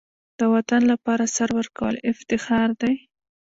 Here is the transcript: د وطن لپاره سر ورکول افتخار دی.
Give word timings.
د 0.39 0.41
وطن 0.53 0.81
لپاره 0.91 1.23
سر 1.35 1.49
ورکول 1.57 1.95
افتخار 2.11 2.69
دی. 2.81 2.93